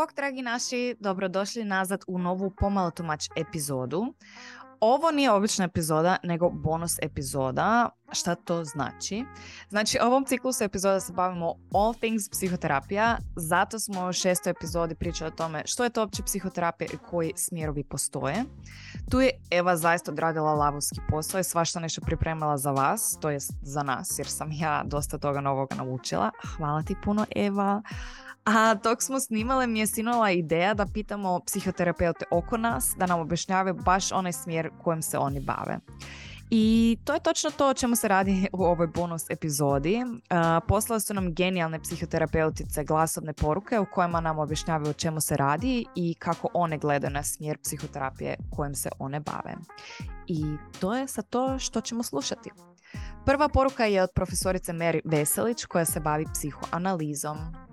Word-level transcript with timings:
Bog, 0.00 0.12
dragi 0.16 0.42
naši, 0.42 0.96
dobrodošli 1.00 1.64
nazad 1.64 2.04
u 2.06 2.18
novu 2.18 2.50
pomalo 2.50 2.90
tumač 2.90 3.28
epizodu. 3.36 4.14
Ovo 4.80 5.10
nije 5.10 5.32
obična 5.32 5.64
epizoda, 5.64 6.16
nego 6.22 6.50
bonus 6.50 6.98
epizoda. 7.02 7.88
Šta 8.12 8.34
to 8.34 8.64
znači? 8.64 9.24
Znači, 9.68 9.98
u 10.02 10.06
ovom 10.06 10.24
ciklusu 10.24 10.64
epizoda 10.64 11.00
se 11.00 11.12
bavimo 11.12 11.54
all 11.74 11.94
things 11.94 12.28
psihoterapija, 12.30 13.18
zato 13.36 13.78
smo 13.78 14.08
u 14.08 14.12
šestoj 14.12 14.50
epizodi 14.50 14.94
pričali 14.94 15.28
o 15.28 15.36
tome 15.36 15.62
što 15.66 15.84
je 15.84 15.90
to 15.90 16.00
uopće 16.00 16.22
psihoterapija 16.22 16.88
i 16.92 16.96
koji 17.10 17.32
smjerovi 17.36 17.84
postoje. 17.84 18.44
Tu 19.10 19.20
je 19.20 19.30
Eva 19.50 19.76
zaista 19.76 20.10
odradila 20.10 20.54
lavovski 20.54 21.00
posao 21.10 21.40
i 21.40 21.44
svašta 21.44 21.80
nešto 21.80 22.00
pripremila 22.00 22.58
za 22.58 22.70
vas, 22.70 23.18
to 23.20 23.30
jest 23.30 23.52
za 23.62 23.82
nas, 23.82 24.18
jer 24.18 24.26
sam 24.26 24.52
ja 24.52 24.82
dosta 24.86 25.18
toga 25.18 25.40
novoga 25.40 25.74
naučila. 25.74 26.30
Hvala 26.56 26.82
ti 26.82 26.96
puno, 27.04 27.26
Eva. 27.36 27.82
A 28.44 28.74
dok 28.74 29.02
smo 29.02 29.20
snimale 29.20 29.66
mi 29.66 29.78
je 29.78 29.86
sinula 29.86 30.30
ideja 30.30 30.74
da 30.74 30.86
pitamo 30.86 31.40
psihoterapeute 31.46 32.24
oko 32.30 32.56
nas 32.56 32.94
da 32.98 33.06
nam 33.06 33.20
objašnjavaju 33.20 33.74
baš 33.74 34.12
onaj 34.12 34.32
smjer 34.32 34.70
kojim 34.82 35.02
se 35.02 35.18
oni 35.18 35.40
bave. 35.40 35.78
I 36.50 36.98
to 37.04 37.14
je 37.14 37.20
točno 37.20 37.50
to 37.50 37.68
o 37.68 37.74
čemu 37.74 37.96
se 37.96 38.08
radi 38.08 38.48
u 38.52 38.64
ovoj 38.64 38.86
bonus 38.86 39.30
epizodi. 39.30 40.02
Uh, 40.04 40.64
poslale 40.68 41.00
su 41.00 41.14
nam 41.14 41.34
genijalne 41.34 41.80
psihoterapeutice 41.80 42.84
glasovne 42.84 43.32
poruke 43.32 43.78
u 43.78 43.86
kojima 43.92 44.20
nam 44.20 44.38
objašnjavaju 44.38 44.90
o 44.90 44.92
čemu 44.92 45.20
se 45.20 45.36
radi 45.36 45.86
i 45.94 46.14
kako 46.14 46.48
one 46.54 46.78
gledaju 46.78 47.12
na 47.12 47.22
smjer 47.22 47.58
psihoterapije 47.62 48.36
kojim 48.50 48.74
se 48.74 48.88
one 48.98 49.20
bave. 49.20 49.54
I 50.26 50.44
to 50.80 50.94
je 50.94 51.08
sa 51.08 51.22
to 51.22 51.58
što 51.58 51.80
ćemo 51.80 52.02
slušati. 52.02 52.50
Prva 53.26 53.48
poruka 53.48 53.84
je 53.84 54.02
od 54.02 54.10
profesorice 54.14 54.72
Mary 54.72 55.00
Veselić 55.04 55.64
koja 55.64 55.84
se 55.84 56.00
bavi 56.00 56.24
psihoanalizom. 56.34 57.69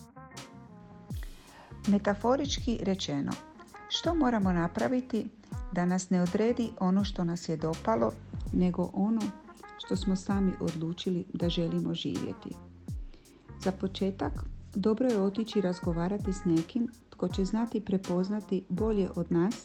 Metaforički 1.88 2.80
rečeno, 2.82 3.32
što 3.90 4.16
moramo 4.16 4.52
napraviti 4.52 5.26
da 5.72 5.86
nas 5.86 6.10
ne 6.10 6.22
odredi 6.22 6.70
ono 6.80 7.04
što 7.04 7.24
nas 7.24 7.50
je 7.50 7.58
dopalo, 7.58 8.12
nego 8.54 8.90
ono 8.94 9.22
što 9.78 9.96
smo 9.96 10.16
sami 10.16 10.52
odlučili 10.60 11.26
da 11.34 11.50
želimo 11.50 11.94
živjeti. 11.94 12.50
Za 13.64 13.72
početak, 13.72 14.34
dobro 14.76 15.08
je 15.08 15.22
otići 15.22 15.62
razgovarati 15.62 16.34
s 16.34 16.46
nekim 16.46 16.88
tko 17.10 17.28
će 17.28 17.46
znati 17.46 17.82
prepoznati 17.82 18.64
bolje 18.70 19.10
od 19.16 19.32
nas 19.32 19.56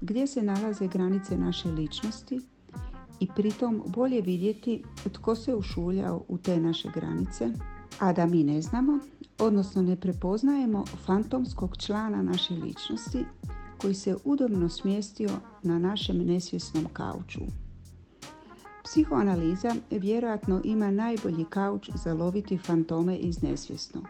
gdje 0.00 0.26
se 0.26 0.42
nalaze 0.42 0.88
granice 0.88 1.36
naše 1.36 1.68
ličnosti 1.68 2.40
i 3.20 3.28
pritom 3.36 3.82
bolje 3.86 4.20
vidjeti 4.20 4.82
tko 5.12 5.34
se 5.34 5.54
ušuljao 5.54 6.24
u 6.28 6.38
te 6.38 6.60
naše 6.60 6.88
granice, 6.94 7.50
a 7.98 8.12
da 8.12 8.26
mi 8.26 8.44
ne 8.44 8.62
znamo, 8.62 8.98
odnosno 9.38 9.82
ne 9.82 9.96
prepoznajemo 9.96 10.84
fantomskog 11.06 11.76
člana 11.76 12.22
naše 12.22 12.54
ličnosti 12.54 13.24
koji 13.78 13.94
se 13.94 14.16
udobno 14.24 14.68
smjestio 14.68 15.30
na 15.62 15.78
našem 15.78 16.26
nesvjesnom 16.26 16.84
kauču. 16.92 17.40
Psihoanaliza 18.84 19.74
vjerojatno 19.90 20.60
ima 20.64 20.90
najbolji 20.90 21.44
kauč 21.44 21.90
za 22.04 22.14
loviti 22.14 22.58
fantome 22.58 23.16
iz 23.16 23.42
nesvjesnog. 23.42 24.06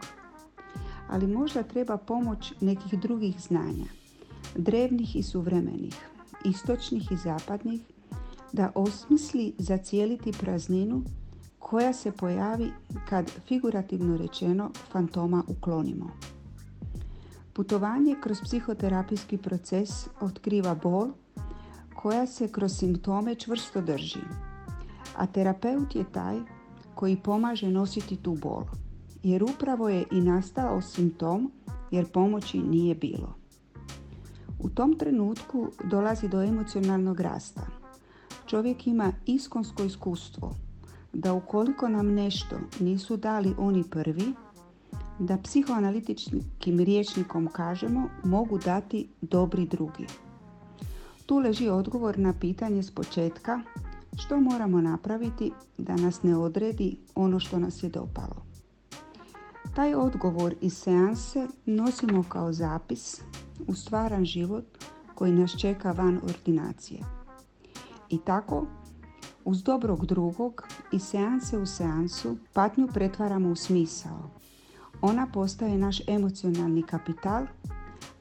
Ali 1.09 1.27
možda 1.27 1.63
treba 1.63 1.97
pomoć 1.97 2.53
nekih 2.61 2.99
drugih 2.99 3.35
znanja, 3.39 3.85
drevnih 4.55 5.15
i 5.15 5.23
suvremenih, 5.23 5.95
istočnih 6.45 7.11
i 7.11 7.17
zapadnih, 7.17 7.81
da 8.53 8.71
osmisli 8.75 9.53
zacijeliti 9.57 10.31
prazninu 10.39 11.03
koja 11.65 11.93
se 11.93 12.11
pojavi 12.11 12.71
kad 13.09 13.31
figurativno 13.47 14.17
rečeno 14.17 14.71
fantoma 14.91 15.43
uklonimo. 15.47 16.09
Putovanje 17.53 18.15
kroz 18.23 18.37
psihoterapijski 18.43 19.37
proces 19.37 19.89
otkriva 20.21 20.75
bol 20.75 21.07
koja 21.95 22.27
se 22.27 22.47
kroz 22.51 22.71
simptome 22.77 23.35
čvrsto 23.35 23.81
drži, 23.81 24.19
a 25.17 25.25
terapeut 25.25 25.95
je 25.95 26.11
taj 26.11 26.39
koji 26.95 27.17
pomaže 27.17 27.69
nositi 27.69 28.15
tu 28.15 28.37
bol, 28.41 28.63
jer 29.23 29.43
upravo 29.43 29.89
je 29.89 30.03
i 30.11 30.21
nastao 30.21 30.81
simptom 30.81 31.51
jer 31.91 32.11
pomoći 32.11 32.59
nije 32.59 32.95
bilo. 32.95 33.35
U 34.59 34.69
tom 34.69 34.97
trenutku 34.97 35.67
dolazi 35.83 36.27
do 36.27 36.43
emocionalnog 36.43 37.19
rasta. 37.19 37.67
Čovjek 38.45 38.87
ima 38.87 39.11
iskonsko 39.25 39.83
iskustvo– 39.83 40.55
da 41.15 41.33
ukoliko 41.33 41.89
nam 41.89 42.13
nešto 42.13 42.55
nisu 42.79 43.17
dali 43.17 43.55
oni 43.57 43.83
prvi, 43.83 44.33
da 45.19 45.37
psihoanalitičkim 45.37 46.79
riječnikom 46.79 47.47
kažemo 47.47 48.09
mogu 48.23 48.57
dati 48.57 49.07
dobri 49.21 49.65
drugi. 49.65 50.07
Tu 51.25 51.37
leži 51.39 51.69
odgovor 51.69 52.19
na 52.19 52.33
pitanje 52.39 52.83
s 52.83 52.91
početka 52.91 53.61
što 54.17 54.39
moramo 54.39 54.81
napraviti 54.81 55.51
da 55.77 55.95
nas 55.95 56.23
ne 56.23 56.37
odredi 56.37 56.97
ono 57.15 57.39
što 57.39 57.59
nas 57.59 57.83
je 57.83 57.89
dopalo. 57.89 58.45
Taj 59.75 59.95
odgovor 59.95 60.55
iz 60.61 60.77
seanse 60.77 61.47
nosimo 61.65 62.23
kao 62.29 62.53
zapis 62.53 63.21
u 63.67 63.75
stvaran 63.75 64.25
život 64.25 64.65
koji 65.15 65.31
nas 65.31 65.51
čeka 65.59 65.91
van 65.91 66.19
ordinacije. 66.23 66.99
I 68.09 68.17
tako 68.17 68.67
uz 69.45 69.63
dobrog 69.63 70.05
drugog 70.05 70.67
i 70.91 70.99
seanse 70.99 71.57
u 71.57 71.65
seansu 71.65 72.37
patnju 72.53 72.87
pretvaramo 72.93 73.49
u 73.49 73.55
smisao. 73.55 74.29
Ona 75.01 75.27
postaje 75.33 75.77
naš 75.77 76.07
emocionalni 76.07 76.83
kapital, 76.83 77.45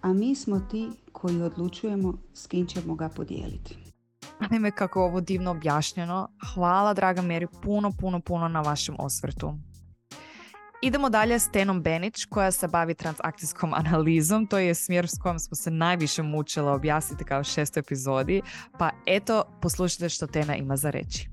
a 0.03 0.13
mi 0.13 0.35
smo 0.35 0.61
ti 0.61 0.91
koji 1.13 1.43
odlučujemo 1.43 2.15
s 2.35 2.47
kim 2.47 2.67
ćemo 2.67 2.95
ga 2.95 3.09
podijeliti. 3.09 3.77
me 4.61 4.71
kako 4.71 5.01
je 5.01 5.05
ovo 5.05 5.21
divno 5.21 5.51
objašnjeno. 5.51 6.29
Hvala, 6.55 6.95
draga 6.95 7.23
Meri, 7.23 7.47
puno, 7.63 7.93
puno, 8.01 8.21
puno 8.21 8.49
na 8.49 8.61
vašem 8.61 8.95
osvrtu. 8.99 9.55
Idemo 10.85 11.11
dalje 11.11 11.39
s 11.39 11.49
Tenom 11.49 11.83
Benić 11.83 12.25
koja 12.25 12.51
se 12.51 12.69
bavi 12.69 12.95
transakcijskom 12.95 13.75
analizom. 13.85 14.47
To 14.47 14.59
je 14.59 14.75
smjer 14.75 15.09
s 15.09 15.19
kojom 15.23 15.39
smo 15.39 15.55
se 15.55 15.71
najviše 15.71 16.23
mučila 16.23 16.73
objasniti 16.73 17.25
kao 17.25 17.45
šestoj 17.45 17.81
epizodi. 17.81 18.43
Pa 18.79 18.91
eto, 19.07 19.45
poslušajte 19.61 20.09
što 20.09 20.27
Tena 20.27 20.57
ima 20.57 20.77
za 20.77 20.91
reći. 20.91 21.29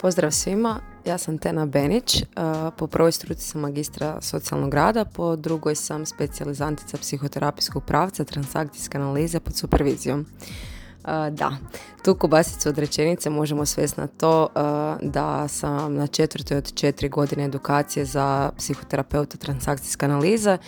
Pozdrav 0.00 0.30
svima, 0.30 0.80
ja 1.04 1.18
sam 1.18 1.38
Tena 1.38 1.66
Benić, 1.66 2.24
po 2.78 2.86
prvoj 2.86 3.12
struci 3.12 3.42
sam 3.42 3.60
magistra 3.60 4.20
socijalnog 4.20 4.74
rada, 4.74 5.04
po 5.04 5.36
drugoj 5.36 5.74
sam 5.74 6.06
specijalizantica 6.06 6.96
psihoterapijskog 6.96 7.84
pravca, 7.84 8.24
transakcijske 8.24 8.98
analize 8.98 9.40
pod 9.40 9.56
supervizijom. 9.56 10.26
Da, 11.30 11.56
tu 12.04 12.14
kobasicu 12.14 12.68
od 12.68 12.78
rečenice 12.78 13.30
možemo 13.30 13.66
svesti 13.66 14.00
na 14.00 14.06
to 14.06 14.48
da 15.02 15.48
sam 15.48 15.94
na 15.94 16.06
četvrtoj 16.06 16.56
od 16.56 16.74
četiri 16.74 17.08
godine 17.08 17.44
edukacije 17.44 18.04
za 18.04 18.50
psihoterapeuta 18.58 19.36
transakcijska 19.36 20.06
analiza 20.06 20.58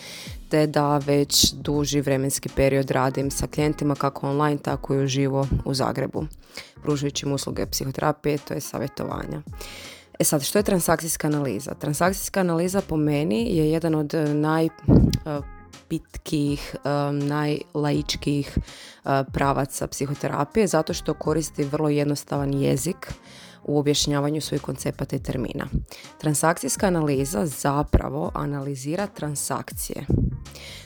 te 0.49 0.67
da 0.67 0.97
već 0.97 1.53
duži 1.53 2.01
vremenski 2.01 2.49
period 2.49 2.91
radim 2.91 3.31
sa 3.31 3.47
klijentima 3.47 3.95
kako 3.95 4.29
online 4.29 4.57
tako 4.57 4.95
i 4.95 5.03
uživo 5.03 5.47
u 5.65 5.73
Zagrebu 5.73 6.25
pružajući 6.83 7.27
usluge 7.27 7.65
psihoterapije, 7.65 8.37
to 8.37 8.53
je 8.53 8.61
savjetovanja. 8.61 9.41
E 10.19 10.23
sad, 10.23 10.43
što 10.43 10.59
je 10.59 10.63
transakcijska 10.63 11.27
analiza? 11.27 11.73
Transakcijska 11.73 12.39
analiza 12.39 12.81
po 12.81 12.97
meni 12.97 13.57
je 13.57 13.71
jedan 13.71 13.95
od 13.95 14.13
naj 14.33 14.69
pitkih, 15.87 16.75
najlaičkih 17.11 18.57
pravaca 19.33 19.87
psihoterapije 19.87 20.67
zato 20.67 20.93
što 20.93 21.13
koristi 21.13 21.63
vrlo 21.63 21.89
jednostavan 21.89 22.53
jezik 22.53 23.13
u 23.63 23.79
objašnjavanju 23.79 24.41
svojih 24.41 24.61
koncepata 24.61 25.15
i 25.15 25.23
termina. 25.23 25.67
Transakcijska 26.17 26.87
analiza 26.87 27.45
zapravo 27.45 28.31
analizira 28.33 29.07
transakcije. 29.07 30.05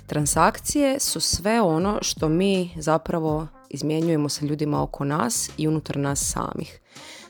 Transakcije 0.08 1.00
su 1.00 1.20
sve 1.20 1.62
ono 1.62 2.00
što 2.02 2.30
mi 2.30 2.70
zapravo 2.76 3.48
izmjenjujemo 3.70 4.30
sa 4.30 4.46
ljudima 4.46 4.84
oko 4.84 5.06
nas 5.06 5.50
i 5.58 5.68
unutar 5.68 5.98
nas 5.98 6.32
samih. 6.32 6.80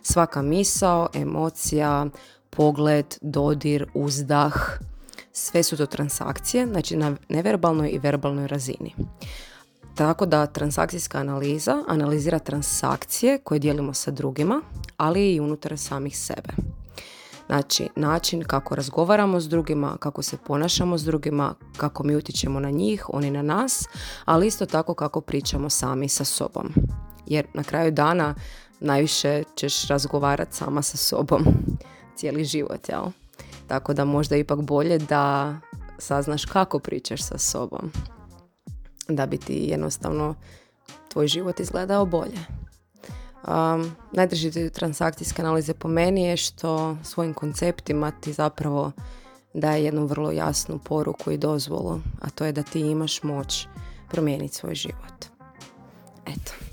Svaka 0.01 0.41
misao, 0.41 1.09
emocija, 1.13 2.05
pogled, 2.49 3.05
dodir, 3.21 3.85
uzdah, 3.93 4.79
sve 5.33 5.63
su 5.63 5.77
to 5.77 5.85
transakcije, 5.85 6.67
znači 6.67 6.95
na 6.95 7.15
neverbalnoj 7.29 7.89
i 7.89 7.99
verbalnoj 7.99 8.47
razini. 8.47 8.95
Tako 9.95 10.25
da 10.25 10.45
transakcijska 10.45 11.17
analiza 11.17 11.83
analizira 11.87 12.39
transakcije 12.39 13.37
koje 13.37 13.59
dijelimo 13.59 13.93
sa 13.93 14.11
drugima, 14.11 14.61
ali 14.97 15.33
i 15.33 15.39
unutar 15.39 15.77
samih 15.77 16.17
sebe. 16.17 16.49
Znači, 17.45 17.89
način 17.95 18.43
kako 18.43 18.75
razgovaramo 18.75 19.39
s 19.41 19.49
drugima, 19.49 19.97
kako 19.99 20.21
se 20.21 20.37
ponašamo 20.37 20.97
s 20.97 21.03
drugima, 21.03 21.55
kako 21.77 22.03
mi 22.03 22.15
utječemo 22.15 22.59
na 22.59 22.69
njih, 22.69 23.05
oni 23.09 23.31
na 23.31 23.41
nas, 23.41 23.85
ali 24.25 24.47
isto 24.47 24.65
tako 24.65 24.93
kako 24.93 25.21
pričamo 25.21 25.69
sami 25.69 26.09
sa 26.09 26.25
sobom. 26.25 26.73
Jer 27.25 27.45
na 27.53 27.63
kraju 27.63 27.91
dana 27.91 28.35
najviše 28.79 29.43
ćeš 29.55 29.87
razgovarati 29.87 30.55
sama 30.55 30.81
sa 30.81 30.97
sobom 30.97 31.43
cijeli 32.17 32.45
život, 32.45 32.89
jel? 32.89 33.20
Tako 33.71 33.93
da 33.93 34.05
možda 34.05 34.35
ipak 34.35 34.61
bolje 34.61 34.97
da 34.97 35.55
saznaš 35.97 36.45
kako 36.45 36.79
pričaš 36.79 37.23
sa 37.23 37.37
sobom. 37.37 37.91
da 39.07 39.25
bi 39.25 39.37
ti 39.37 39.53
jednostavno 39.53 40.35
tvoj 41.07 41.27
život 41.27 41.59
izgledao 41.59 42.05
bolje. 42.05 42.39
Um, 43.47 43.91
najdrži 44.11 44.69
transakcijske 44.69 45.41
analize 45.41 45.73
po 45.73 45.87
meni 45.87 46.23
je 46.23 46.37
što 46.37 46.97
svojim 47.03 47.33
konceptima 47.33 48.11
ti 48.11 48.33
zapravo 48.33 48.91
daje 49.53 49.83
jednu 49.83 50.05
vrlo 50.05 50.31
jasnu 50.31 50.79
poruku 50.79 51.31
i 51.31 51.37
dozvolu, 51.37 51.99
a 52.21 52.29
to 52.29 52.45
je 52.45 52.51
da 52.51 52.63
ti 52.63 52.79
imaš 52.79 53.23
moć 53.23 53.67
promijeniti 54.09 54.55
svoj 54.55 54.75
život. 54.75 55.25
Eto. 56.25 56.70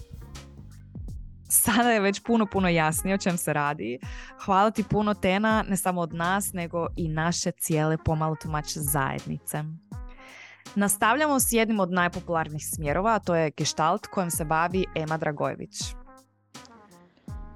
Sada 1.49 1.91
je 1.91 2.01
već 2.01 2.21
puno, 2.21 2.47
puno 2.47 2.69
jasnije 2.69 3.15
o 3.15 3.19
čem 3.19 3.37
se 3.37 3.53
radi. 3.53 3.99
Hvala 4.45 4.71
ti 4.71 4.85
puno 4.91 5.15
Tena, 5.15 5.65
ne 5.69 5.77
samo 5.77 6.01
od 6.01 6.15
nas, 6.15 6.53
nego 6.53 6.87
i 6.97 7.09
naše 7.09 7.51
cijele 7.51 7.97
pomalo 8.05 8.37
tumač 8.43 8.67
zajednice. 8.75 9.65
Nastavljamo 10.75 11.41
s 11.41 11.53
jednim 11.53 11.81
od 11.81 11.91
najpopularnijih 11.91 12.67
smjerova, 12.75 13.15
a 13.15 13.19
to 13.19 13.35
je 13.35 13.51
gestalt 13.57 14.07
kojim 14.07 14.31
se 14.31 14.45
bavi 14.45 14.85
Ema 14.95 15.17
Dragojević. 15.17 15.79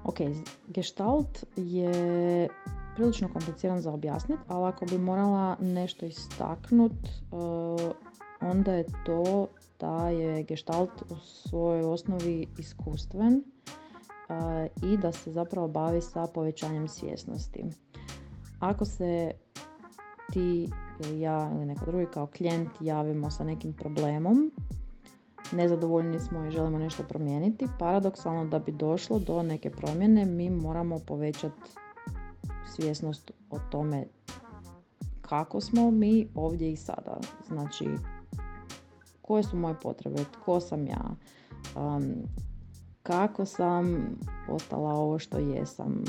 Ok, 0.04 0.16
gestalt 0.68 1.44
je 1.56 2.48
prilično 2.96 3.28
kompliciran 3.32 3.80
za 3.80 3.92
objasniti, 3.92 4.42
ali 4.48 4.68
ako 4.68 4.84
bi 4.84 4.98
morala 4.98 5.56
nešto 5.60 6.06
istaknut, 6.06 6.92
uh, 7.30 7.92
onda 8.40 8.72
je 8.72 8.84
to 9.06 9.46
da 9.80 10.08
je 10.08 10.42
gestalt 10.42 11.02
u 11.10 11.16
svojoj 11.16 11.84
osnovi 11.84 12.46
iskustven 12.58 13.42
i 14.82 14.96
da 14.96 15.12
se 15.12 15.32
zapravo 15.32 15.68
bavi 15.68 16.00
sa 16.00 16.26
povećanjem 16.34 16.88
svjesnosti. 16.88 17.64
Ako 18.60 18.84
se 18.84 19.30
ti 20.32 20.68
ili 21.00 21.20
ja 21.20 21.50
ili 21.54 21.66
neko 21.66 21.84
drugi 21.86 22.06
kao 22.14 22.26
klijent 22.26 22.68
javimo 22.80 23.30
sa 23.30 23.44
nekim 23.44 23.72
problemom, 23.72 24.52
nezadovoljni 25.52 26.20
smo 26.20 26.44
i 26.44 26.50
želimo 26.50 26.78
nešto 26.78 27.02
promijeniti, 27.02 27.66
paradoksalno 27.78 28.44
da 28.44 28.58
bi 28.58 28.72
došlo 28.72 29.18
do 29.18 29.42
neke 29.42 29.70
promjene 29.70 30.24
mi 30.24 30.50
moramo 30.50 30.98
povećati 31.06 31.62
svjesnost 32.66 33.30
o 33.50 33.58
tome 33.70 34.06
kako 35.22 35.60
smo 35.60 35.90
mi 35.90 36.28
ovdje 36.34 36.72
i 36.72 36.76
sada. 36.76 37.20
Znači, 37.46 37.88
koje 39.22 39.42
su 39.42 39.56
moje 39.56 39.74
potrebe, 39.82 40.24
tko 40.32 40.60
sam 40.60 40.86
ja, 40.86 41.14
kako 43.02 43.44
sam 43.44 44.16
postala 44.46 44.90
ovo 44.94 45.18
što 45.18 45.38
jesam, 45.38 46.04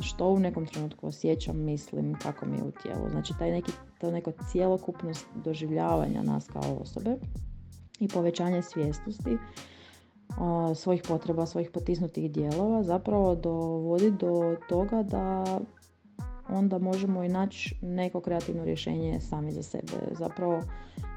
što 0.00 0.28
u 0.28 0.38
nekom 0.38 0.66
trenutku 0.66 1.06
osjećam, 1.06 1.64
mislim, 1.64 2.14
kako 2.22 2.46
mi 2.46 2.56
je 2.56 2.62
u 2.62 2.70
tijelu. 2.70 3.08
Znači, 3.10 3.34
taj 3.38 3.50
neki, 3.50 3.72
to 4.00 4.10
neko 4.10 4.32
cijelokupnost 4.50 5.26
doživljavanja 5.44 6.22
nas 6.22 6.48
kao 6.48 6.76
osobe 6.80 7.16
i 8.00 8.08
povećanje 8.08 8.62
svjesnosti 8.62 9.38
svojih 10.74 11.02
potreba, 11.08 11.46
svojih 11.46 11.70
potisnutih 11.70 12.32
dijelova 12.32 12.82
zapravo 12.82 13.34
dovodi 13.34 14.10
do 14.10 14.56
toga 14.68 15.02
da 15.02 15.44
onda 16.48 16.78
možemo 16.78 17.24
i 17.24 17.28
naći 17.28 17.76
neko 17.82 18.20
kreativno 18.20 18.64
rješenje 18.64 19.20
sami 19.20 19.52
za 19.52 19.62
sebe. 19.62 19.92
Zapravo 20.18 20.62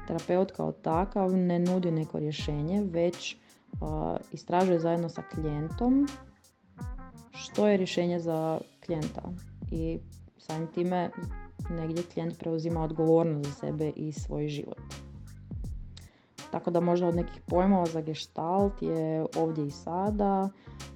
terapeut 0.06 0.52
kao 0.52 0.72
takav 0.72 1.36
ne 1.36 1.58
nudi 1.58 1.90
neko 1.90 2.18
rješenje, 2.18 2.82
već 2.82 3.36
istražuje 4.32 4.78
zajedno 4.78 5.08
sa 5.08 5.22
klijentom 5.22 6.06
što 7.32 7.68
je 7.68 7.76
rješenje 7.76 8.20
za 8.20 8.60
klijenta 8.86 9.22
i 9.70 9.98
samim 10.38 10.68
time 10.72 11.10
negdje 11.70 12.04
klijent 12.12 12.38
preuzima 12.38 12.82
odgovornost 12.82 13.48
za 13.48 13.54
sebe 13.54 13.92
i 13.96 14.12
svoj 14.12 14.48
život. 14.48 14.82
Tako 16.50 16.70
da 16.70 16.80
možda 16.80 17.06
od 17.08 17.14
nekih 17.14 17.42
pojmova 17.46 17.86
za 17.86 18.00
gestalt 18.00 18.82
je 18.82 19.26
ovdje 19.36 19.66
i 19.66 19.70
sada, 19.70 20.48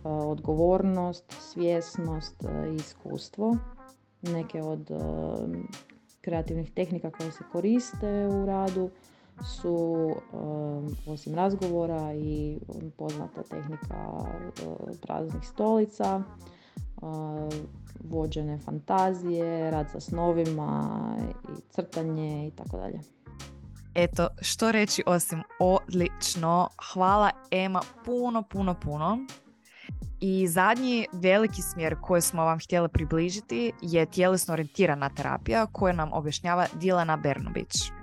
odgovornost, 0.05 1.25
svjesnost 1.41 2.43
i 2.73 2.75
iskustvo 2.75 3.57
neke 4.23 4.63
od 4.63 4.91
um, 4.91 5.69
kreativnih 6.21 6.71
tehnika 6.71 7.11
koje 7.11 7.33
se 7.33 7.45
koriste 7.53 8.27
u 8.27 8.47
radu 8.47 8.91
su 9.45 10.17
osim 11.07 11.35
razgovora 11.35 12.15
i 12.15 12.59
poznata 12.97 13.43
tehnika 13.43 14.11
uh, 14.13 14.97
praznih 15.03 15.49
stolica, 15.49 16.23
uh, 17.03 17.53
vođene 18.05 18.59
fantazije, 18.59 19.71
rad 19.71 19.91
sa 19.93 20.01
snovima 20.01 20.91
i 21.49 21.61
crtanje 21.71 22.47
i 22.47 22.51
tako 22.51 22.77
dalje. 22.77 23.01
Eto, 23.95 24.29
što 24.41 24.73
reći 24.73 25.03
osim 25.07 25.43
odlično. 25.59 26.69
Hvala 26.93 27.31
Ema 27.51 27.81
puno, 28.05 28.43
puno, 28.43 28.75
puno. 28.75 29.19
I 30.21 30.49
zadnji 30.49 31.07
veliki 31.13 31.63
smjer 31.63 31.97
koji 32.03 32.23
smo 32.23 32.45
vam 32.45 32.59
htjeli 32.59 32.89
približiti 32.89 33.73
je 33.83 34.07
tjelesno 34.07 34.53
orijentirana 34.53 35.09
terapija 35.09 35.67
koju 35.67 35.95
nam 35.95 36.13
objašnjava 36.13 36.67
Dilana 36.81 37.17
Bernović. 37.17 38.00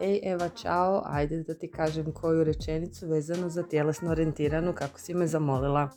Ej 0.00 0.20
Eva, 0.22 0.48
čao, 0.48 1.02
ajde 1.06 1.42
da 1.42 1.54
ti 1.54 1.70
kažem 1.70 2.12
koju 2.12 2.44
rečenicu 2.44 3.06
vezanu 3.06 3.48
za 3.48 3.62
tjelesno 3.62 4.10
orijentiranu 4.10 4.72
kako 4.74 4.98
si 4.98 5.14
me 5.14 5.26
zamolila. 5.26 5.88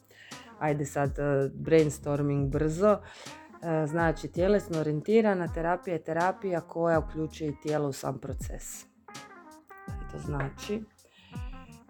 Ajde 0.59 0.85
sad 0.85 1.19
e, 1.19 1.49
brainstorming 1.53 2.51
brzo. 2.51 2.97
E, 2.97 3.87
znači, 3.87 4.27
tjelesno 4.27 4.79
orijentirana 4.79 5.53
terapija 5.53 5.93
je 5.93 6.03
terapija 6.03 6.61
koja 6.61 6.99
uključuje 6.99 7.53
tijelo 7.63 7.89
u 7.89 7.93
sam 7.93 8.19
proces. 8.19 8.85
To 10.11 10.19
znači 10.25 10.83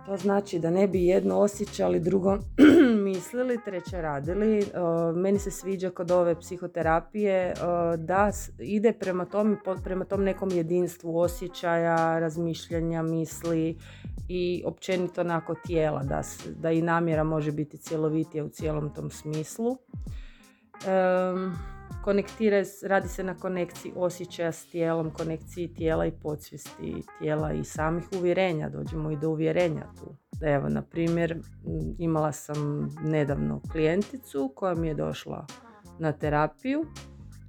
to 0.05 0.17
znači 0.17 0.59
da 0.59 0.69
ne 0.69 0.87
bi 0.87 1.05
jedno 1.05 1.39
osjećali, 1.39 1.99
drugo 1.99 2.37
mislili, 3.05 3.59
treće 3.65 4.01
radili. 4.01 4.59
E, 4.59 4.63
meni 5.15 5.39
se 5.39 5.51
sviđa 5.51 5.89
kod 5.89 6.11
ove 6.11 6.39
psihoterapije 6.39 7.35
e, 7.35 7.55
da 7.97 8.31
ide 8.59 8.93
prema 8.93 9.25
tom, 9.25 9.57
prema 9.83 10.05
tom 10.05 10.23
nekom 10.23 10.49
jedinstvu 10.51 11.17
osjećaja, 11.17 12.19
razmišljanja, 12.19 13.01
misli 13.01 13.77
i 14.27 14.63
općenito 14.65 15.21
onako 15.21 15.55
tijela, 15.65 16.03
da, 16.03 16.21
da 16.59 16.71
i 16.71 16.81
namjera 16.81 17.23
može 17.23 17.51
biti 17.51 17.77
cjelovitija 17.77 18.43
u 18.43 18.49
cijelom 18.49 18.93
tom 18.93 19.09
smislu 19.09 19.77
konektira, 22.03 22.63
radi 22.83 23.07
se 23.07 23.23
na 23.23 23.37
konekciji 23.37 23.93
osjećaja 23.95 24.51
s 24.51 24.65
tijelom, 24.65 25.11
konekciji 25.11 25.73
tijela 25.73 26.05
i 26.05 26.11
podsvijesti 26.11 27.03
tijela 27.19 27.53
i 27.53 27.63
samih 27.63 28.03
uvjerenja. 28.19 28.69
Dođemo 28.69 29.11
i 29.11 29.17
do 29.17 29.29
uvjerenja 29.29 29.85
tu. 29.99 30.15
Evo, 30.41 30.69
na 30.69 30.81
primjer, 30.81 31.39
imala 31.99 32.31
sam 32.31 32.89
nedavno 33.03 33.61
klijenticu 33.71 34.51
koja 34.55 34.75
mi 34.75 34.87
je 34.87 34.93
došla 34.93 35.45
na 35.99 36.11
terapiju 36.11 36.85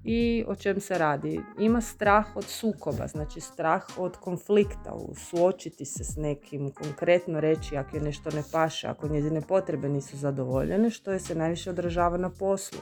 i 0.04 0.44
o 0.49 0.54
čem 0.54 0.80
se 0.80 0.99
radi? 0.99 1.40
Ima 1.58 1.80
strah 1.80 2.37
od 2.37 2.44
sukoba, 2.44 3.06
znači 3.06 3.40
strah 3.40 3.82
od 3.96 4.16
konflikta, 4.16 4.96
suočiti 5.16 5.84
se 5.84 6.04
s 6.04 6.16
nekim, 6.16 6.70
konkretno 6.70 7.40
reći 7.40 7.76
ako 7.76 7.96
je 7.96 8.02
nešto 8.02 8.30
ne 8.30 8.42
paše, 8.52 8.87
ako 8.87 9.08
njezine 9.08 9.40
potrebe 9.40 9.88
nisu 9.88 10.16
zadovoljene, 10.16 10.90
što 10.90 11.12
je 11.12 11.18
se 11.18 11.34
najviše 11.34 11.70
odražava 11.70 12.16
na 12.16 12.30
poslu 12.30 12.78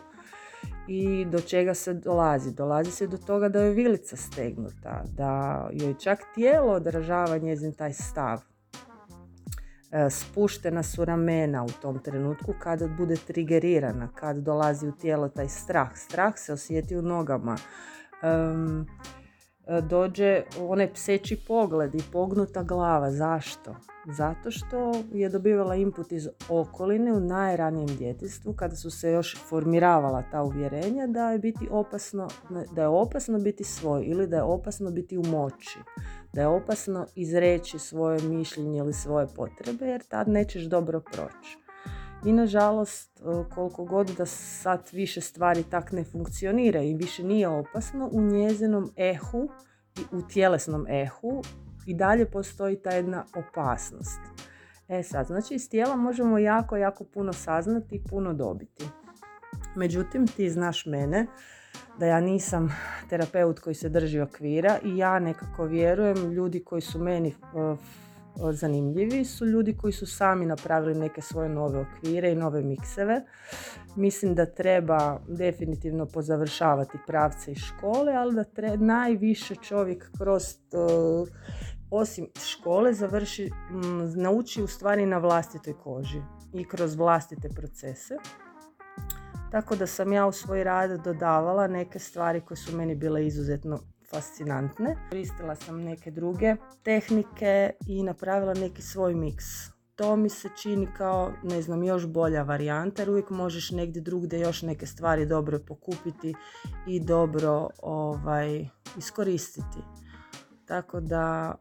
i 0.89 1.25
do 1.25 1.41
čega 1.41 1.75
se 1.75 1.95
dolazi. 1.95 2.55
Dolazi 2.55 2.91
se 2.91 3.07
do 3.07 3.19
toga 3.19 3.49
da 3.49 3.61
je 3.61 3.71
vilica 3.71 4.17
stegnuta, 4.17 5.05
da 5.17 5.69
joj 5.73 5.95
čak 5.99 6.19
tijelo 6.35 6.73
odražava 6.73 7.39
njezin 7.39 7.73
taj 7.73 7.93
stav. 7.93 8.41
E, 9.93 10.11
spuštena 10.11 10.83
su 10.83 11.05
ramena 11.05 11.65
u 11.65 11.69
tom 11.83 11.99
trenutku 11.99 12.55
kada 12.59 12.89
bude 12.89 13.17
trigerirana, 13.17 14.09
kad 14.15 14.37
dolazi 14.37 14.89
u 14.89 14.93
tijelo 14.93 15.29
taj 15.29 15.49
strah. 15.49 15.89
Strah 15.95 16.33
se 16.37 16.53
osjeti 16.53 16.97
u 16.97 17.03
nogama. 17.03 17.57
Dođe 19.83 20.43
onaj 20.61 20.93
pseći 20.93 21.37
pogled 21.49 21.95
i 21.95 22.03
pognuta 22.13 22.63
glava. 22.63 23.11
Zašto? 23.11 23.77
Zato 24.07 24.51
što 24.51 24.93
je 25.13 25.29
dobivala 25.29 25.75
input 25.75 26.13
iz 26.13 26.29
okoline 26.49 27.13
u 27.13 27.21
najranijem 27.21 27.97
djetinstvu 27.97 28.53
kada 28.53 28.77
su 28.77 28.91
se 28.91 29.11
još 29.11 29.37
formiravala 29.49 30.23
ta 30.31 30.43
uvjerenja 30.43 31.07
da 31.07 31.31
je 31.31 31.39
biti 31.39 31.69
opasno, 31.71 32.29
da 32.73 32.83
je 32.83 32.89
opasno 32.89 33.39
biti 33.39 33.65
svoj 33.65 34.05
ili 34.05 34.27
da 34.27 34.37
je 34.37 34.43
opasno 34.43 34.91
biti 34.91 35.19
u 35.19 35.23
moći, 35.27 35.79
da 36.33 36.41
je 36.41 36.47
opasno 36.47 37.07
izreći 37.15 37.79
svoje 37.79 38.23
mišljenje 38.23 38.79
ili 38.79 38.93
svoje 38.93 39.27
potrebe 39.37 39.87
jer 39.87 40.03
tad 40.03 40.29
nećeš 40.29 40.63
dobro 40.63 41.01
proći. 41.01 41.59
I 42.25 42.33
nažalost, 42.33 43.21
e, 43.21 43.23
koliko 43.55 43.85
god 43.85 44.11
da 44.19 44.27
sad 44.27 44.89
više 44.93 45.21
stvari 45.21 45.63
tak 45.63 45.93
ne 45.93 46.05
funkcionira 46.05 46.83
i 46.83 46.95
više 46.95 47.25
nije 47.25 47.49
opasno, 47.49 48.09
u 48.13 48.21
njezinom 48.21 48.91
ehu 48.97 49.49
i 49.99 50.17
u 50.17 50.23
tjelesnom 50.29 50.87
ehu 50.89 51.43
i 51.87 51.95
dalje 51.95 52.31
postoji 52.31 52.77
ta 52.77 52.91
jedna 52.91 53.25
opasnost. 53.37 54.21
E 54.89 55.03
sad, 55.03 55.27
znači 55.27 55.55
iz 55.55 55.71
tijela 55.71 55.97
možemo 55.97 56.39
jako, 56.39 56.77
jako 56.77 57.05
puno 57.05 57.33
saznati 57.33 57.95
i 57.97 58.05
puno 58.11 58.33
dobiti. 58.33 58.85
Međutim, 59.77 60.27
ti 60.27 60.51
znaš 60.51 60.87
mene 60.87 61.27
da 61.99 62.07
ja 62.07 62.21
nisam 62.21 62.77
terapeut 63.09 63.59
koji 63.59 63.75
se 63.75 63.89
drži 63.89 64.21
okvira 64.21 64.79
i 64.85 64.97
ja 64.97 65.19
nekako 65.19 65.65
vjerujem 65.65 66.33
ljudi 66.33 66.65
koji 66.65 66.83
su 66.83 66.99
meni 66.99 67.35
zanimljivi 68.53 69.25
su 69.25 69.47
ljudi 69.47 69.77
koji 69.77 69.93
su 69.93 70.07
sami 70.07 70.47
napravili 70.47 71.01
neke 71.01 71.21
svoje 71.21 71.49
nove 71.49 71.81
okvire 71.81 72.33
i 72.33 72.35
nove 72.35 72.63
mikseve. 72.63 73.23
Mislim 73.97 74.35
da 74.35 74.47
treba 74.47 75.21
definitivno 75.29 76.07
pozavršavati 76.07 76.99
pravce 77.07 77.53
i 77.53 77.55
škole, 77.55 78.13
ali 78.13 78.35
da 78.35 78.45
treba 78.45 78.85
najviše 78.85 79.55
čovjek 79.55 80.11
kroz 80.19 80.43
osim 81.91 82.27
škole 82.45 82.93
završi, 82.95 83.51
nauči 84.17 84.63
u 84.63 84.67
stvari 84.67 85.07
na 85.07 85.19
vlastitoj 85.19 85.75
koži 85.79 86.23
i 86.55 86.65
kroz 86.65 86.95
vlastite 86.95 87.49
procese. 87.49 88.17
Tako 89.51 89.77
da 89.77 89.87
sam 89.87 90.13
ja 90.13 90.27
u 90.27 90.33
svoj 90.33 90.65
rad 90.65 91.05
dodavala 91.05 91.67
neke 91.67 91.99
stvari 91.99 92.41
koje 92.41 92.57
su 92.57 92.77
meni 92.77 92.95
bile 92.95 93.27
izuzetno 93.27 93.79
fascinantne. 94.15 94.97
Koristila 95.09 95.55
sam 95.55 95.81
neke 95.81 96.11
druge 96.11 96.57
tehnike 96.83 97.71
i 97.87 98.03
napravila 98.03 98.55
neki 98.55 98.83
svoj 98.83 99.15
miks. 99.15 99.45
To 99.97 100.17
mi 100.17 100.29
se 100.29 100.49
čini 100.63 100.89
kao, 100.97 101.33
ne 101.43 101.63
znam, 101.63 101.85
još 101.85 102.07
bolja 102.07 102.43
varijanta 102.43 103.03
jer 103.03 103.11
uvijek 103.11 103.31
možeš 103.31 103.71
negdje 103.71 104.03
drugdje 104.03 104.41
još 104.41 104.63
neke 104.63 104.87
stvari 104.87 105.27
dobro 105.27 105.59
pokupiti 105.59 106.35
i 106.87 107.01
dobro 107.01 107.69
ovaj, 107.83 108.69
iskoristiti. 108.99 109.79
Tako 110.67 111.01
da, 111.01 111.55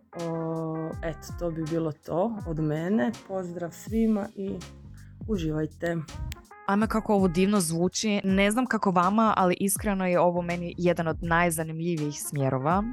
eto, 1.03 1.27
to 1.39 1.51
bi 1.51 1.63
bilo 1.63 1.91
to 1.91 2.37
od 2.47 2.59
mene. 2.59 3.11
Pozdrav 3.27 3.71
svima 3.71 4.27
i 4.35 4.59
uživajte. 5.27 5.97
Ajme 6.71 6.87
kako 6.87 7.13
ovo 7.13 7.27
divno 7.27 7.59
zvuči. 7.59 8.21
Ne 8.23 8.51
znam 8.51 8.65
kako 8.65 8.91
vama, 8.91 9.33
ali 9.37 9.57
iskreno 9.59 10.07
je 10.07 10.19
ovo 10.19 10.41
meni 10.41 10.75
jedan 10.77 11.07
od 11.07 11.17
najzanimljivijih 11.21 12.15
smjerova. 12.21 12.83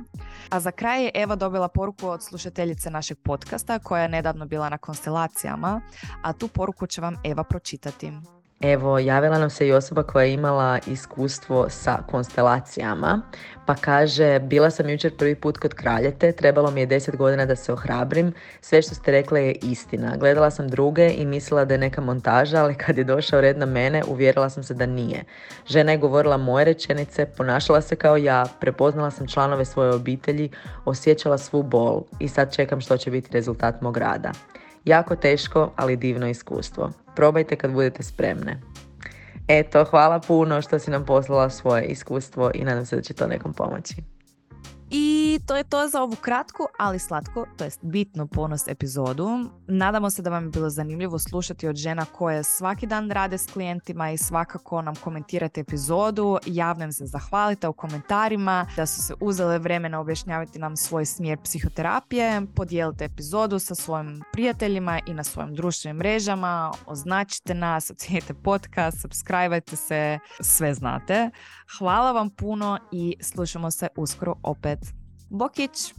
A 0.50 0.60
za 0.60 0.70
kraj 0.70 1.04
je 1.04 1.10
Eva 1.14 1.36
dobila 1.36 1.68
poruku 1.68 2.08
od 2.08 2.24
slušateljice 2.24 2.90
našeg 2.90 3.18
podcasta 3.24 3.78
koja 3.78 4.02
je 4.02 4.08
nedavno 4.08 4.46
bila 4.46 4.68
na 4.68 4.78
konstelacijama, 4.78 5.80
a 6.22 6.32
tu 6.32 6.48
poruku 6.48 6.86
će 6.86 7.00
vam 7.00 7.16
Eva 7.24 7.44
pročitati. 7.44 8.12
Evo, 8.60 8.98
javila 8.98 9.38
nam 9.38 9.50
se 9.50 9.68
i 9.68 9.72
osoba 9.72 10.02
koja 10.02 10.24
je 10.24 10.32
imala 10.32 10.78
iskustvo 10.86 11.66
sa 11.70 11.98
konstelacijama, 12.10 13.20
pa 13.66 13.74
kaže, 13.74 14.38
bila 14.38 14.70
sam 14.70 14.88
jučer 14.88 15.16
prvi 15.16 15.34
put 15.34 15.58
kod 15.58 15.74
kraljete, 15.74 16.32
trebalo 16.32 16.70
mi 16.70 16.80
je 16.80 16.86
deset 16.86 17.16
godina 17.16 17.46
da 17.46 17.56
se 17.56 17.72
ohrabrim, 17.72 18.32
sve 18.60 18.82
što 18.82 18.94
ste 18.94 19.12
rekle 19.12 19.42
je 19.42 19.52
istina. 19.62 20.16
Gledala 20.16 20.50
sam 20.50 20.68
druge 20.68 21.10
i 21.10 21.26
mislila 21.26 21.64
da 21.64 21.74
je 21.74 21.78
neka 21.78 22.00
montaža, 22.00 22.62
ali 22.62 22.74
kad 22.74 22.98
je 22.98 23.04
došao 23.04 23.40
red 23.40 23.58
na 23.58 23.66
mene, 23.66 24.02
uvjerila 24.08 24.50
sam 24.50 24.62
se 24.62 24.74
da 24.74 24.86
nije. 24.86 25.24
Žena 25.66 25.92
je 25.92 25.98
govorila 25.98 26.36
moje 26.36 26.64
rečenice, 26.64 27.26
ponašala 27.26 27.80
se 27.80 27.96
kao 27.96 28.16
ja, 28.16 28.46
prepoznala 28.60 29.10
sam 29.10 29.26
članove 29.26 29.64
svoje 29.64 29.94
obitelji, 29.94 30.50
osjećala 30.84 31.38
svu 31.38 31.62
bol 31.62 32.02
i 32.18 32.28
sad 32.28 32.54
čekam 32.54 32.80
što 32.80 32.96
će 32.96 33.10
biti 33.10 33.32
rezultat 33.32 33.80
mog 33.80 33.96
rada. 33.96 34.32
Jako 34.84 35.16
teško, 35.16 35.72
ali 35.76 35.96
divno 35.96 36.28
iskustvo. 36.28 36.90
Probajte 37.16 37.56
kad 37.56 37.72
budete 37.72 38.02
spremne. 38.02 38.60
Eto, 39.48 39.84
hvala 39.84 40.20
puno 40.20 40.62
što 40.62 40.78
si 40.78 40.90
nam 40.90 41.04
poslala 41.04 41.50
svoje 41.50 41.84
iskustvo 41.84 42.50
i 42.54 42.64
nadam 42.64 42.86
se 42.86 42.96
da 42.96 43.02
će 43.02 43.14
to 43.14 43.26
nekom 43.26 43.52
pomoći. 43.52 43.94
I 44.90 45.27
to 45.46 45.56
je 45.56 45.64
to 45.64 45.88
za 45.88 46.02
ovu 46.02 46.16
kratku, 46.20 46.66
ali 46.78 46.98
slatko, 46.98 47.46
to 47.56 47.64
jest 47.64 47.80
bitno 47.82 48.26
ponos 48.26 48.68
epizodu. 48.68 49.28
Nadamo 49.66 50.10
se 50.10 50.22
da 50.22 50.30
vam 50.30 50.44
je 50.44 50.50
bilo 50.50 50.70
zanimljivo 50.70 51.18
slušati 51.18 51.68
od 51.68 51.76
žena 51.76 52.04
koje 52.04 52.44
svaki 52.44 52.86
dan 52.86 53.10
rade 53.10 53.38
s 53.38 53.46
klijentima 53.52 54.10
i 54.10 54.18
svakako 54.18 54.82
nam 54.82 54.94
komentirate 54.94 55.60
epizodu. 55.60 56.38
Javno 56.46 56.84
im 56.84 56.92
se 56.92 57.06
zahvalite 57.06 57.68
u 57.68 57.72
komentarima 57.72 58.66
da 58.76 58.86
su 58.86 59.02
se 59.02 59.14
uzele 59.20 59.58
vremena 59.58 60.00
objašnjavati 60.00 60.58
nam 60.58 60.76
svoj 60.76 61.04
smjer 61.06 61.38
psihoterapije. 61.44 62.42
Podijelite 62.54 63.04
epizodu 63.04 63.58
sa 63.58 63.74
svojim 63.74 64.22
prijateljima 64.32 65.00
i 65.06 65.14
na 65.14 65.24
svojim 65.24 65.54
društvenim 65.54 65.96
mrežama. 65.96 66.72
Označite 66.86 67.54
nas, 67.54 67.90
ocijenite 67.90 68.34
podcast, 68.34 69.00
subscribeajte 69.00 69.76
se, 69.76 70.18
sve 70.40 70.74
znate. 70.74 71.30
Hvala 71.78 72.12
vam 72.12 72.30
puno 72.30 72.78
i 72.92 73.16
slušamo 73.20 73.70
se 73.70 73.88
uskoro 73.96 74.34
opet. 74.42 74.97
boquetes. 75.30 75.94